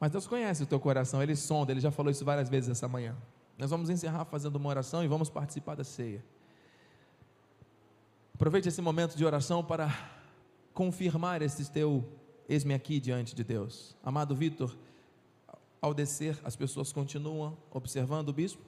[0.00, 2.88] Mas Deus conhece o teu coração, Ele sonda, Ele já falou isso várias vezes essa
[2.88, 3.14] manhã.
[3.58, 6.24] Nós vamos encerrar fazendo uma oração e vamos participar da ceia.
[8.32, 9.92] Aproveite esse momento de oração para
[10.72, 12.08] confirmar esse teu
[12.48, 13.96] eis-me aqui diante de Deus.
[14.00, 14.76] Amado Vitor,
[15.82, 18.62] ao descer, as pessoas continuam observando o bispo?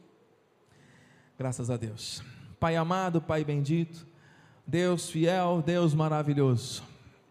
[1.39, 2.21] Graças a Deus.
[2.59, 4.05] Pai amado, Pai bendito,
[4.67, 6.83] Deus fiel, Deus maravilhoso,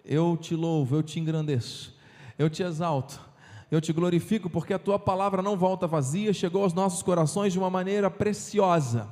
[0.05, 1.93] eu te louvo, eu te engrandeço,
[2.37, 3.28] eu te exalto
[3.71, 7.59] eu te glorifico porque a tua palavra não volta vazia, chegou aos nossos corações de
[7.59, 9.07] uma maneira preciosa.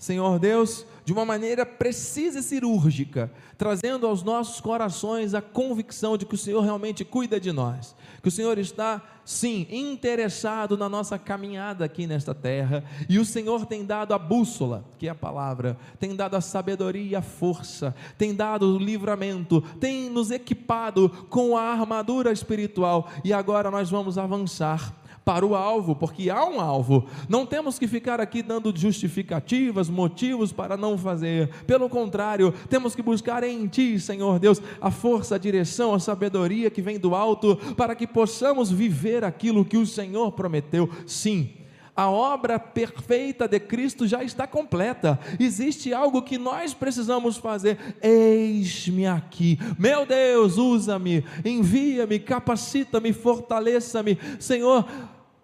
[0.00, 6.24] Senhor Deus, de uma maneira precisa e cirúrgica, trazendo aos nossos corações a convicção de
[6.24, 11.18] que o Senhor realmente cuida de nós, que o Senhor está, sim, interessado na nossa
[11.18, 15.76] caminhada aqui nesta terra, e o Senhor tem dado a bússola, que é a palavra,
[15.98, 21.58] tem dado a sabedoria e a força, tem dado o livramento, tem nos equipado com
[21.58, 27.06] a armadura espiritual, e agora nós vamos avançar para o alvo, porque há um alvo.
[27.28, 31.48] Não temos que ficar aqui dando justificativas, motivos para não fazer.
[31.66, 36.70] Pelo contrário, temos que buscar em Ti, Senhor Deus, a força, a direção, a sabedoria
[36.70, 40.88] que vem do alto, para que possamos viver aquilo que o Senhor prometeu.
[41.06, 41.50] Sim,
[41.94, 45.18] a obra perfeita de Cristo já está completa.
[45.38, 47.78] Existe algo que nós precisamos fazer.
[48.02, 49.58] Eis-me aqui.
[49.78, 54.18] Meu Deus, usa-me, envia-me, capacita-me, fortaleça-me.
[54.38, 54.86] Senhor,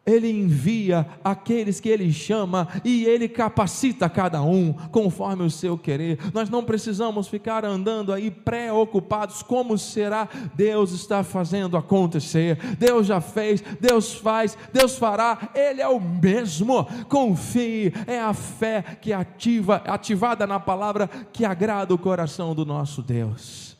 [0.07, 6.19] ele envia aqueles que Ele chama e Ele capacita cada um conforme o seu querer.
[6.33, 10.29] Nós não precisamos ficar andando aí preocupados como será.
[10.55, 12.57] Deus está fazendo acontecer.
[12.79, 15.51] Deus já fez, Deus faz, Deus fará.
[15.53, 16.87] Ele é o mesmo.
[17.09, 17.93] Confie.
[18.07, 23.76] É a fé que ativa, ativada na palavra que agrada o coração do nosso Deus.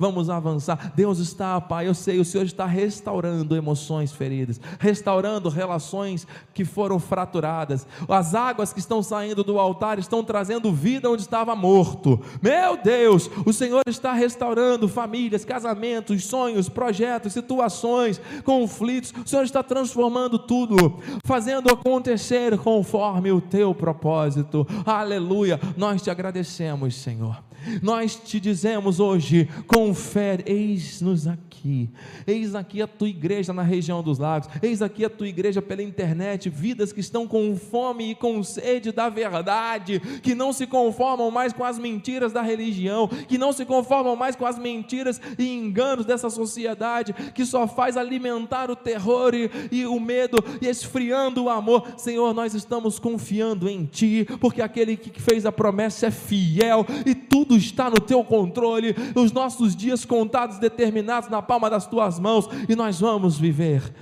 [0.00, 0.92] Vamos avançar.
[0.96, 6.98] Deus está, Pai, eu sei, o Senhor está restaurando emoções feridas, restaurando relações que foram
[6.98, 7.86] fraturadas.
[8.08, 12.18] As águas que estão saindo do altar estão trazendo vida onde estava morto.
[12.40, 19.12] Meu Deus, o Senhor está restaurando famílias, casamentos, sonhos, projetos, situações, conflitos.
[19.22, 24.66] O Senhor está transformando tudo, fazendo acontecer conforme o teu propósito.
[24.86, 25.60] Aleluia.
[25.76, 27.49] Nós te agradecemos, Senhor.
[27.82, 31.88] Nós te dizemos hoje, confere, eis-nos aqui,
[32.26, 35.82] eis aqui a tua igreja na região dos lagos, eis aqui a tua igreja pela
[35.82, 41.30] internet, vidas que estão com fome e com sede da verdade, que não se conformam
[41.30, 45.48] mais com as mentiras da religião, que não se conformam mais com as mentiras e
[45.54, 51.44] enganos dessa sociedade, que só faz alimentar o terror e, e o medo e esfriando
[51.44, 51.94] o amor.
[51.96, 57.14] Senhor, nós estamos confiando em Ti, porque aquele que fez a promessa é fiel e
[57.14, 62.16] tudo tudo está no teu controle, os nossos dias contados, determinados na palma das tuas
[62.16, 63.92] mãos, e nós vamos viver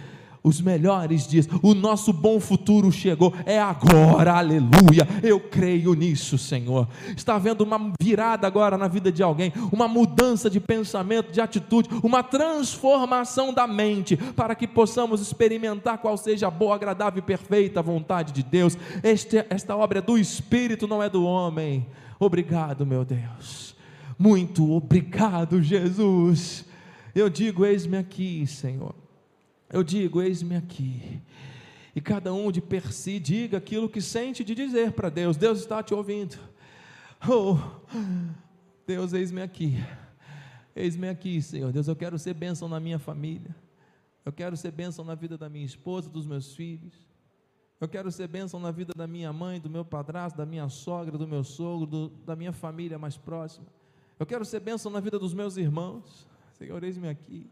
[0.42, 5.08] os melhores dias, o nosso bom futuro chegou, é agora, aleluia.
[5.22, 6.86] Eu creio nisso, Senhor.
[7.16, 11.88] Está havendo uma virada agora na vida de alguém, uma mudança de pensamento, de atitude,
[12.02, 17.82] uma transformação da mente, para que possamos experimentar qual seja a boa, agradável e perfeita
[17.82, 18.76] vontade de Deus.
[19.02, 21.86] Este, esta obra é do Espírito, não é do homem.
[22.18, 23.76] Obrigado, meu Deus.
[24.18, 26.64] Muito obrigado, Jesus.
[27.14, 28.94] Eu digo: eis-me aqui, Senhor.
[29.70, 31.20] Eu digo: eis-me aqui.
[31.94, 35.36] E cada um de per si diga aquilo que sente de dizer para Deus.
[35.36, 36.38] Deus está te ouvindo.
[37.28, 37.56] Oh,
[38.86, 39.76] Deus, eis-me aqui.
[40.74, 41.72] Eis-me aqui, Senhor.
[41.72, 43.54] Deus, eu quero ser bênção na minha família.
[44.24, 47.07] Eu quero ser bênção na vida da minha esposa, dos meus filhos.
[47.80, 51.16] Eu quero ser bênção na vida da minha mãe, do meu padrasto, da minha sogra,
[51.16, 53.66] do meu sogro, do, da minha família mais próxima.
[54.18, 56.26] Eu quero ser bênção na vida dos meus irmãos.
[56.54, 57.48] Senhor, eis-me aqui.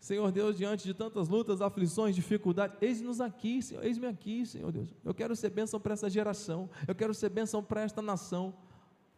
[0.00, 4.94] Senhor Deus, diante de tantas lutas, aflições, dificuldades, eis-nos aqui, Senhor, eis-me aqui, Senhor Deus.
[5.04, 8.54] Eu quero ser bênção para essa geração, eu quero ser bênção para esta nação,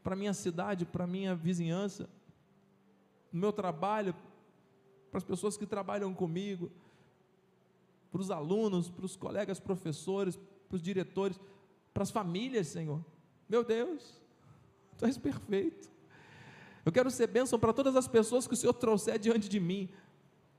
[0.02, 2.08] para minha cidade, para minha vizinhança,
[3.30, 4.14] no meu trabalho,
[5.10, 6.72] para as pessoas que trabalham comigo
[8.10, 10.38] para os alunos, para os colegas professores,
[10.68, 11.38] para os diretores,
[11.92, 13.04] para as famílias, Senhor.
[13.48, 14.20] Meu Deus,
[15.00, 15.90] Tu és perfeito.
[16.84, 19.88] Eu quero ser bênção para todas as pessoas que o Senhor trouxer diante de mim.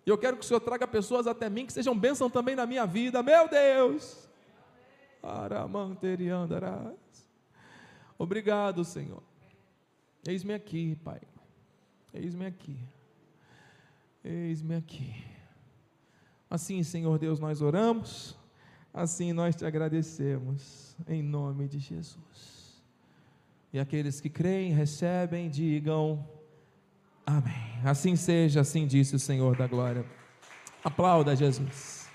[0.04, 2.66] E eu quero que o Senhor traga pessoas até mim que sejam bênção também na
[2.66, 3.22] minha vida.
[3.22, 4.28] Meu Deus!
[8.18, 9.22] Obrigado, Senhor.
[10.28, 11.22] Eis-me aqui, Pai.
[12.12, 12.78] Eis-me aqui.
[14.24, 15.31] Eis-me aqui.
[16.52, 18.38] Assim, Senhor Deus, nós oramos,
[18.94, 22.84] assim nós te agradecemos, em nome de Jesus.
[23.72, 26.28] E aqueles que creem, recebem, digam
[27.26, 27.80] amém.
[27.86, 30.06] Assim seja, assim disse o Senhor da glória.
[30.84, 32.06] Aplauda Jesus.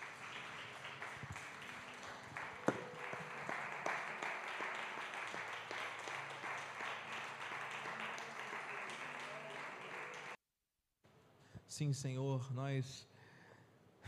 [11.67, 13.09] Sim, Senhor, nós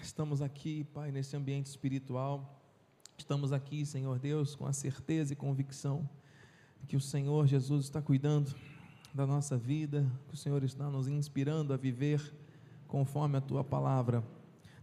[0.03, 2.63] Estamos aqui, Pai, nesse ambiente espiritual.
[3.17, 6.09] Estamos aqui, Senhor Deus, com a certeza e convicção
[6.87, 8.55] que o Senhor Jesus está cuidando
[9.13, 12.35] da nossa vida, que o Senhor está nos inspirando a viver
[12.87, 14.25] conforme a tua palavra.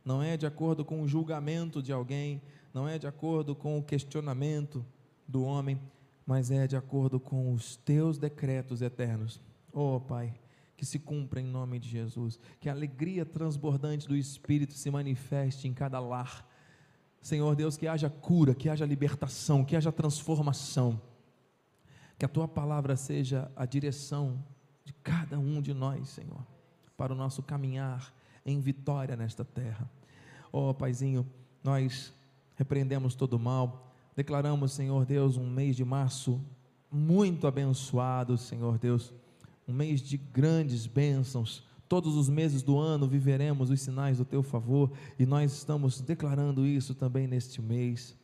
[0.04, 2.42] Não é de acordo com o julgamento de alguém,
[2.72, 4.86] não é de acordo com o questionamento
[5.28, 5.82] do homem,
[6.26, 9.42] mas é de acordo com os teus decretos eternos.
[9.74, 10.34] Oh, Pai,
[10.76, 15.68] que se cumpra em nome de Jesus, que a alegria transbordante do Espírito se manifeste
[15.68, 16.48] em cada lar.
[17.22, 21.02] Senhor Deus, que haja cura, que haja libertação, que haja transformação.
[22.20, 24.44] Que a tua palavra seja a direção
[24.84, 26.46] de cada um de nós, Senhor,
[26.96, 28.14] para o nosso caminhar
[28.46, 29.90] em vitória nesta terra.
[30.52, 31.26] Oh, Paizinho,
[31.64, 32.14] nós
[32.56, 36.40] repreendemos todo o mal, declaramos, Senhor Deus, um mês de março
[36.92, 39.14] muito abençoado, Senhor Deus
[39.68, 41.64] um mês de grandes bênçãos.
[41.88, 46.66] Todos os meses do ano viveremos os sinais do teu favor e nós estamos declarando
[46.66, 48.18] isso também neste mês.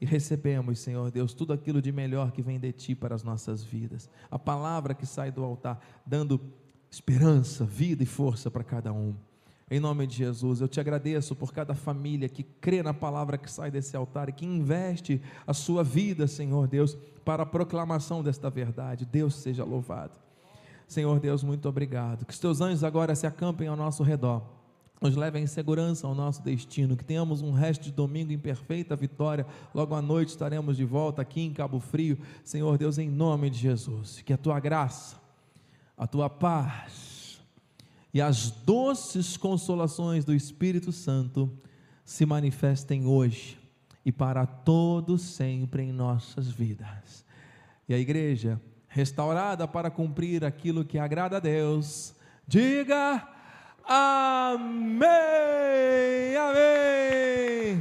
[0.00, 3.62] E recebemos, Senhor Deus, tudo aquilo de melhor que vem de ti para as nossas
[3.62, 4.08] vidas.
[4.30, 6.40] A palavra que sai do altar, dando
[6.90, 9.14] esperança, vida e força para cada um.
[9.70, 13.50] Em nome de Jesus, eu te agradeço por cada família que crê na palavra que
[13.50, 18.50] sai desse altar e que investe a sua vida, Senhor Deus, para a proclamação desta
[18.50, 19.06] verdade.
[19.06, 20.29] Deus seja louvado.
[20.90, 22.26] Senhor Deus, muito obrigado.
[22.26, 24.42] Que os teus anjos agora se acampem ao nosso redor.
[25.00, 26.96] Nos levem em segurança ao nosso destino.
[26.96, 29.46] Que tenhamos um resto de domingo em perfeita vitória.
[29.72, 32.18] Logo à noite estaremos de volta aqui em Cabo Frio.
[32.42, 34.20] Senhor Deus, em nome de Jesus.
[34.22, 35.14] Que a tua graça,
[35.96, 37.40] a tua paz,
[38.12, 41.48] e as doces consolações do Espírito Santo
[42.04, 43.56] se manifestem hoje
[44.04, 47.24] e para todos sempre em nossas vidas.
[47.88, 48.60] E a igreja,
[48.90, 52.12] restaurada para cumprir aquilo que agrada a Deus,
[52.46, 53.26] diga
[53.84, 55.06] amém,
[56.36, 57.80] amém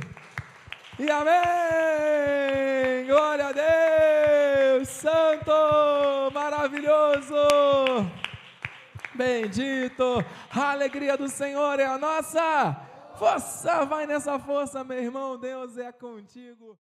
[1.00, 3.08] e amém.
[3.08, 7.36] Glória a Deus, Santo, maravilhoso.
[9.16, 12.86] Bendito, a alegria do Senhor é a nossa
[13.18, 13.84] força.
[13.86, 15.40] Vai nessa força, meu irmão.
[15.40, 16.68] Deus é contigo.